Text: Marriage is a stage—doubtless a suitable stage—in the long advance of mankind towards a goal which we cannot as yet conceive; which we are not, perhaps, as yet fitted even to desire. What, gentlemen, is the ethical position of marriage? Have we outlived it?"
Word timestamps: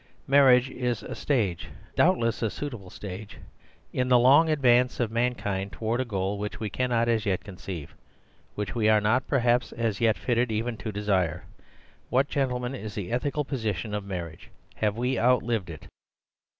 Marriage 0.25 0.67
is 0.71 1.03
a 1.03 1.13
stage—doubtless 1.13 2.41
a 2.41 2.49
suitable 2.49 2.89
stage—in 2.89 4.07
the 4.07 4.17
long 4.17 4.49
advance 4.49 4.99
of 4.99 5.11
mankind 5.11 5.71
towards 5.71 6.01
a 6.01 6.05
goal 6.05 6.39
which 6.39 6.59
we 6.59 6.71
cannot 6.71 7.07
as 7.07 7.23
yet 7.27 7.43
conceive; 7.43 7.93
which 8.55 8.73
we 8.73 8.89
are 8.89 8.99
not, 8.99 9.27
perhaps, 9.27 9.71
as 9.71 10.01
yet 10.01 10.17
fitted 10.17 10.51
even 10.51 10.75
to 10.75 10.91
desire. 10.91 11.43
What, 12.09 12.27
gentlemen, 12.29 12.73
is 12.73 12.95
the 12.95 13.11
ethical 13.11 13.45
position 13.45 13.93
of 13.93 14.03
marriage? 14.03 14.49
Have 14.77 14.97
we 14.97 15.19
outlived 15.19 15.69
it?" 15.69 15.85